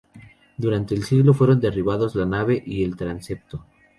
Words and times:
Durante 0.57 0.95
el 0.95 1.03
siglo 1.03 1.31
fueron 1.35 1.59
derribados 1.61 2.15
la 2.15 2.25
nave 2.25 2.63
y 2.65 2.83
el 2.83 2.95
transepto. 2.95 3.63